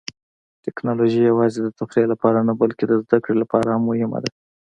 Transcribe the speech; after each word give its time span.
ټیکنالوژي 0.63 1.21
یوازې 1.23 1.59
د 1.61 1.67
تفریح 1.79 2.05
لپاره 2.13 2.39
نه، 2.47 2.53
بلکې 2.61 2.83
د 2.87 2.93
زده 3.03 3.17
کړې 3.23 3.35
لپاره 3.41 3.67
هم 3.71 3.83
مهمه 3.89 4.19
ده. 4.23 4.29